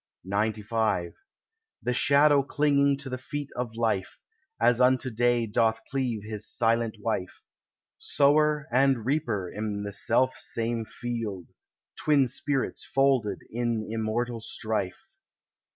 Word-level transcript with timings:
XCV 0.25 1.13
The 1.83 1.93
shadow 1.93 2.41
clinging 2.41 2.97
to 3.01 3.09
the 3.11 3.19
feet 3.19 3.51
of 3.55 3.75
life, 3.75 4.19
As 4.59 4.81
unto 4.81 5.11
day 5.11 5.45
doth 5.45 5.79
cleave 5.91 6.23
his 6.23 6.49
silent 6.49 6.95
wife— 6.99 7.43
Sower 7.99 8.67
and 8.71 9.05
reaper 9.05 9.47
in 9.47 9.83
the 9.83 9.93
self 9.93 10.37
same 10.39 10.85
field— 10.85 11.49
Twin 11.95 12.27
spirits 12.27 12.83
folded 12.83 13.41
in 13.51 13.85
immortal 13.91 14.39
strife. 14.41 15.17